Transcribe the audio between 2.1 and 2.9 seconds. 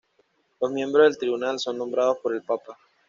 por el papa.